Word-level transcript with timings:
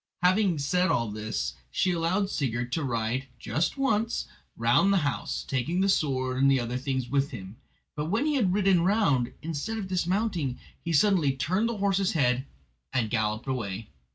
Having 0.23 0.57
said 0.57 0.89
all 0.89 1.11
this 1.11 1.53
she 1.69 1.91
allowed 1.91 2.27
Sigurd 2.31 2.71
to 2.71 2.83
ride 2.83 3.27
"just 3.37 3.77
once" 3.77 4.25
round 4.57 4.91
the 4.91 4.97
house, 5.05 5.43
taking 5.47 5.79
the 5.81 5.89
sword 5.89 6.41
and 6.41 6.59
other 6.59 6.75
things 6.79 7.07
with 7.07 7.29
him. 7.29 7.57
But 7.95 8.05
when 8.07 8.25
he 8.25 8.33
had 8.33 8.51
ridden 8.51 8.81
round, 8.81 9.31
instead 9.43 9.77
of 9.77 9.87
dismounting, 9.87 10.57
he 10.83 10.91
suddenly 10.91 11.33
turned 11.33 11.69
the 11.69 11.77
horse's 11.77 12.13
head 12.13 12.47
and 12.91 13.11
galloped 13.11 13.45
away. 13.45 13.89